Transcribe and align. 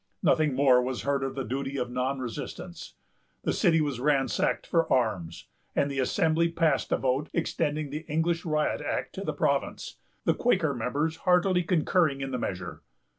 Nothing 0.23 0.55
more 0.55 0.81
was 0.81 1.03
heard 1.03 1.23
of 1.23 1.35
the 1.35 1.43
duty 1.43 1.77
of 1.77 1.91
non 1.91 2.17
resistance. 2.19 2.95
The 3.43 3.53
city 3.53 3.81
was 3.81 3.99
ransacked 3.99 4.65
for 4.65 4.91
arms, 4.91 5.45
and 5.75 5.91
the 5.91 5.99
Assembly 5.99 6.49
passed 6.49 6.91
a 6.91 6.97
vote, 6.97 7.29
extending 7.33 7.91
the 7.91 8.07
English 8.07 8.43
riot 8.43 8.81
act 8.81 9.13
to 9.13 9.23
the 9.23 9.31
province, 9.31 9.97
the 10.25 10.33
Quaker 10.33 10.73
members 10.73 11.17
heartily 11.17 11.61
concurring 11.61 12.21
in 12.21 12.31
the 12.31 12.39
measure. 12.39 12.81